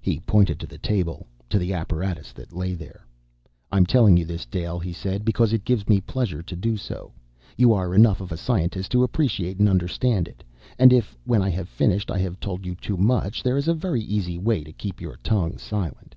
[0.00, 3.04] He pointed to the table, to the apparatus that lay there.
[3.72, 7.10] "I'm telling you this, Dale," he said, "because it gives me pleasure to do so.
[7.56, 10.44] You are enough of a scientist to appreciate and understand it.
[10.78, 13.74] And if, when I have finished, I have told you too much, there is a
[13.74, 16.14] very easy way to keep your tongue silent.